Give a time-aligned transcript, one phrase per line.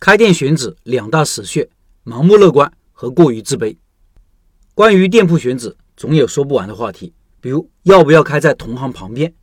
[0.00, 1.68] 开店选址两大死穴：
[2.06, 3.76] 盲目乐观和过于自卑。
[4.74, 9.34] 关于店铺选址，总有说不完的话题，比如要不要开在同行旁边。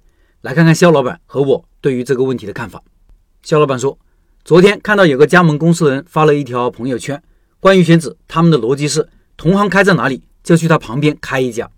[0.42, 2.82] 来看看肖老板和我对于这个问题的看法。
[3.44, 4.00] 肖老板说，
[4.44, 7.22] 昨天看到有个加盟公司的人发了一条朋友圈，
[7.60, 11.70] 关于选址，他们的逻辑是同行开在哪里，就去他旁边开一家。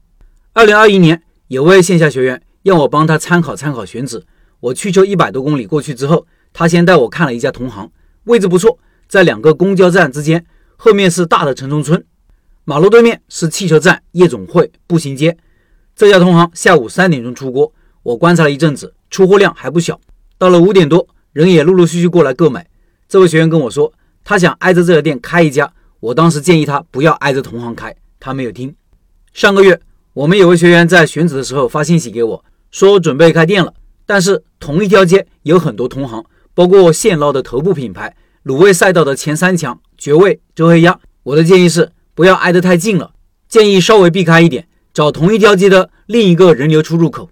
[0.53, 4.25] 二零二一年，有位线下学员要我帮他参考参考选址，
[4.61, 7.91] 我去车一百多公里过去之后，他先带我看了一家同行。
[8.29, 8.77] 位置不错，
[9.07, 10.45] 在两个公交站之间，
[10.77, 12.05] 后面是大的城中村，
[12.63, 15.35] 马路对面是汽车站、夜总会、步行街。
[15.95, 19.99] 这家同行下午三点钟出锅，我观察了一阵子，出货量还不小。
[20.37, 22.67] 到了五点多，人也陆陆续续过来购买。
[23.07, 23.91] 这位学员跟我说，
[24.23, 25.73] 他想挨着这家店开一家。
[25.99, 28.75] 我当时建议他不要挨着同行开，他没有听。
[29.33, 29.81] 上个月，
[30.13, 33.73] 我们有位学员在选址的时候发信息给我，说准备开店了，
[34.05, 36.23] 但是同一条街有很多同行。
[36.55, 38.13] 包括现捞的头部品牌，
[38.45, 40.99] 卤味赛道的前三强，绝味、周黑鸭。
[41.23, 43.11] 我的建议是不要挨得太近了，
[43.47, 47.29] 建议稍微避开一点，找同一条街的另一个人流出入口。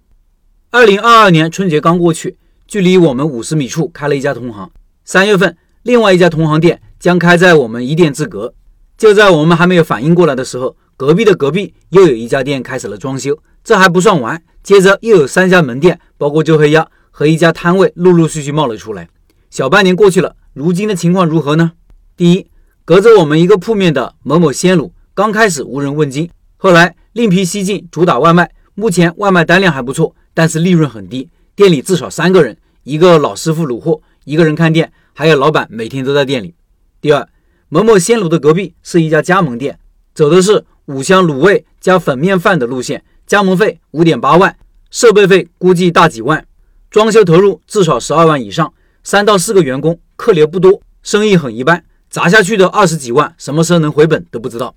[0.70, 4.70] 二零二二年春节刚过去，距离我们五十米处开了一家同行。
[5.04, 8.52] 三月份，另外一家同行店将开在我们一店之隔。
[8.98, 13.38] 就在我们还没有反应过来的时候，隔壁的隔壁又有一家店开始了装修。
[13.64, 19.08] 这还不算完，接着又有三家门店，包括周黑鸭和一家摊位，陆陆续续冒了出来。
[19.50, 21.70] 小半年过去了，如今的情况如何呢？
[22.16, 22.48] 第一，
[22.84, 28.50] 隔着我们一个铺面的某某鲜卤，刚开始无人问津，后来另辟蹊径，主打外卖。
[28.74, 31.28] 目前外卖单量还不错，但是利润很低。
[31.54, 36.52] 店里至少三个人，一个老师傅卤货，一个人看店，还有老板每天都在店里。
[37.00, 37.28] 第二，
[37.68, 39.78] 某某鲜卤的隔壁是一家加盟店，
[40.12, 44.56] 走的是五香卤味加粉面饭的路线，加盟费五点八万，
[44.90, 46.44] 设备费估计大几万，
[46.90, 48.72] 装修投入至少十二万以上。
[49.04, 54.74] 三到四个员工，客流不多，生意很一般，砸下去的二十几万，什么时候能回本都不知道。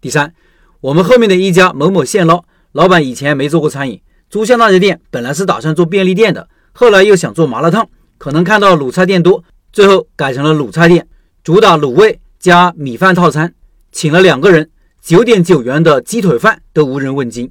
[0.00, 0.32] 第三，
[0.80, 4.00] 我们后面的一家某某现捞，老板以前没做过餐饮，
[4.30, 7.88] 租下那家店本来是打算做便利店的，后来又想做麻辣烫，
[8.18, 11.08] 可能看到卤菜店多，最后改成了卤菜店，
[11.42, 13.52] 主打卤味加米饭套餐，
[13.90, 14.70] 请了两个人，
[15.02, 17.50] 九点九元的鸡腿饭都无人问津。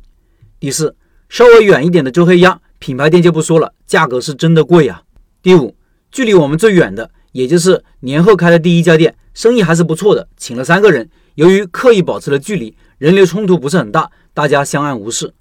[0.61, 0.95] 第四，
[1.27, 5.03] 稍微远一点的周黑鸭品牌店就不说了，价格是真的贵啊。
[5.41, 5.75] 第五。
[6.13, 11.09] 距离我们最远的，也就是年后开的第一家店，生意还是不错的，请了三个人。
[11.35, 15.33] 由于刻意保持了距离，人流冲突不是很大，大家相安无事。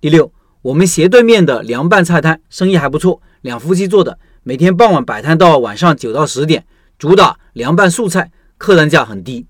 [0.00, 0.30] 第六，
[0.60, 6.66] 我们斜对面的凉拌菜摊生意还不错，两夫妻做的，每天傍晚摆摊到晚上九到十点，
[6.98, 9.46] 主打凉拌素菜，客单价很低。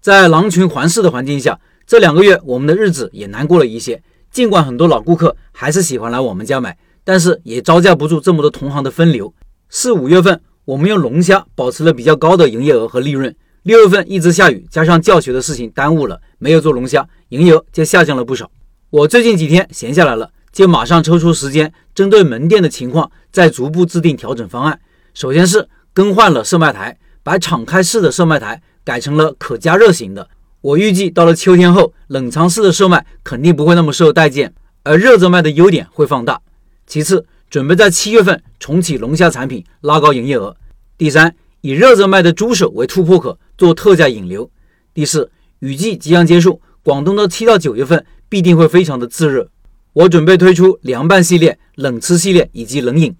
[0.00, 4.02] 在狼群环视的环境下，这两个月我们的日子也难过了一些。
[4.30, 9.32] 尽管很多老顾客还是喜欢来我们家买，但是也招架不住这么多同行的分流。
[9.70, 13.34] 四五月份，我们用龙虾保持了比较高的营业额和利润。
[13.62, 18.50] 六月份一直下雨，加上教学的事情耽误了，没有做龙虾，营业额就下降了不少。
[18.90, 24.78] 我最近几天闲下来了，就马上抽出时间，针对门店的情况，再逐步制定调整方案。
[25.14, 30.28] 首先是更换了售卖台，把敞开式的售卖台改成了可加热型的。
[30.60, 34.52] 我预计到了秋天后，冷藏式的售卖肯定不会那么受待见，
[34.82, 36.38] 而热着卖的优点会放大。
[36.86, 40.54] 其次，准备在七月份重启龙虾产品，拉高营业额。
[40.98, 44.50] 第三，以热热卖的猪手为突破口，做特价引流。
[44.92, 49.48] 第四，雨季即将结束，广东的七到九月份必定会非常的炙热。
[49.94, 53.16] 我准备推出凉拌系列、冷吃系列以及冷饮。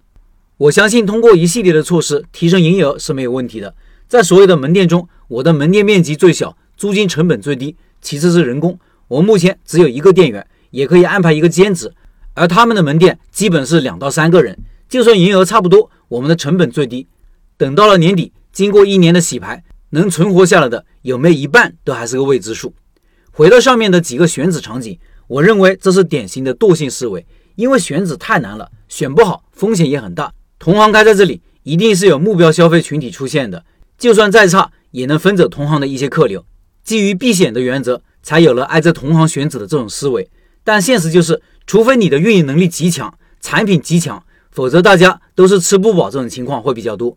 [0.58, 3.74] 我相信通过一系列的措施提升营业额是没有问题的。
[4.06, 8.78] 在所有的门店中，我的门店面积最小，租金成本最低，其次是人工。
[9.06, 11.94] 我目前只有一个店员，也可以安排一个兼职。
[12.38, 14.56] 而他们的门店基本是两到三个人，
[14.88, 17.08] 就算营业额差不多，我们的成本最低。
[17.56, 22.72] 等到了年底，经过一年的洗牌，能存活下来的有没有一半都还是个未知数。
[23.32, 27.26] 回到上面的几个选址场景，我认为这是典型的惰性思维，
[27.56, 30.32] 因为选址太难了，选不好风险也很大。
[30.60, 33.64] 同行开在这里，一定是有目标消费群体出现的，
[33.98, 36.46] 就算再差也能分走同行的一些客流。
[36.84, 40.30] 基于避险的原则，才有了挨着同行选址的这种思维。
[40.62, 41.42] 但现实就是。
[41.68, 43.12] 除非你的运营能力极强，
[43.42, 47.14] 产品极强，否则大家都是吃不饱这种情况会比较多。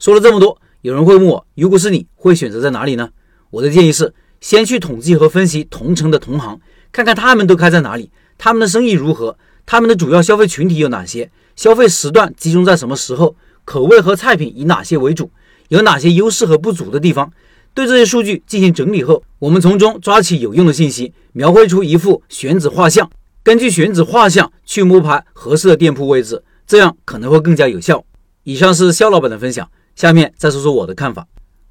[0.00, 3.08] 说了这么多，有人会问我，如果是你会选择在哪里呢？
[3.50, 6.60] 我的建议是，先去统计和分析同城的同行，
[6.90, 15.30] 看看他们都开在哪里，他们的生意如何，他们的主要消费群体有哪些，消费时段集中在什么时候，口味和菜品以哪些为主，
[15.68, 17.32] 有哪些优势和不足的地方。
[17.72, 23.08] 对这些数据进行整理后，我们从中抓取有用的信息，描绘出一幅选址画像。
[23.44, 28.04] 根据选址画像去摸排合适的店铺位置，这样可能会更加有效。
[28.44, 31.26] 以上是肖老板的分享，下面再说说我的看法。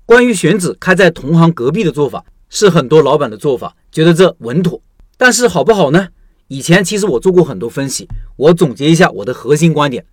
[0.06, 4.82] 关于选址开在同行隔壁的做法，是很多老板的做法，觉得这稳妥。
[5.16, 6.10] 但是好不好呢？
[6.50, 10.06] 以前其实我做过很多分析，我总结一下我的核心观点：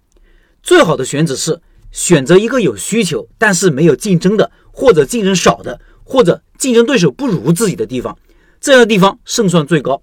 [0.62, 8.16] 最好的选址是选择一个有需求但是没有竞争的，或者竞争少的，或者竞争对手不如自己的地方，
[8.60, 10.00] 这样的地方胜算最高。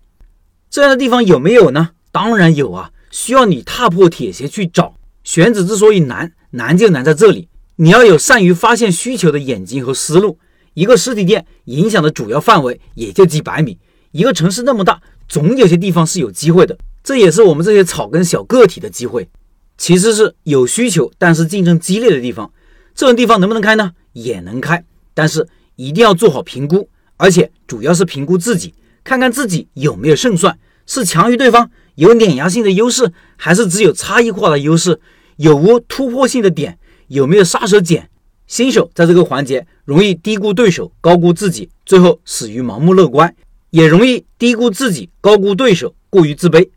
[0.76, 1.92] 这样的地方有没有呢？
[2.12, 4.98] 当然有啊，需要你踏破铁鞋去找。
[5.24, 10.38] 选址之所以难，难就难在这里，你要有善于发现需求的眼睛和思路。
[10.74, 13.80] 一个实体店影响的主要范围也就几百米，
[14.12, 15.02] 一个城市那么大。
[15.30, 19.30] 总有些地方是有机会的，这也是我们这些草根小个体的机会。
[19.78, 22.52] 其实是有需求，但是竞争激烈的地方，
[22.94, 23.94] 这种地方能不能开呢？
[24.12, 24.84] 也能开，
[25.14, 28.74] 但是一定要做好评估，而且主要是评估自己，
[29.06, 35.00] 看看自己有没有胜算，是强于对方，有碾压性的优势，还是只有差异化的优势，
[35.38, 36.78] 有无突破性的点，
[37.08, 38.08] 有没有杀手锏。
[38.48, 43.36] 新手在这个环节容易低估对手，高估自己，最后死于盲目乐观。
[43.72, 46.70] 也容易低估自己，高估对手，过于自卑，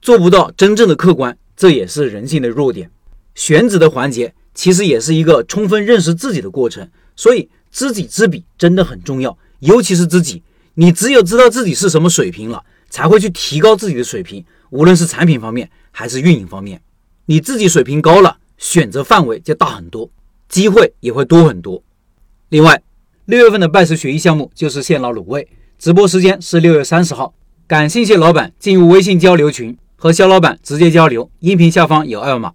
[0.00, 2.90] 做不到真正的客观，这也是人性的弱点。
[3.34, 10.42] 选址的环节其实也是一个充分认识自己的过程，所以知己知彼真的很重要，尤其是知己。
[10.74, 12.64] 你只有知道自己是什么水平了，
[12.96, 16.80] 才会去提高自己的水平，无论是产品方面还是运营方面。
[17.26, 20.08] 你自己水平高了，选择范围就大很多，
[20.48, 21.82] 机会也会多很多。
[22.48, 22.80] 另外，
[23.26, 25.46] 六月份的拜师学艺项目就是现捞卤味。
[25.78, 27.34] 直播时间是六月三十号，
[27.66, 32.54] 感兴趣老板进入微信交流群和肖老板直接交流，音频下方有二维码。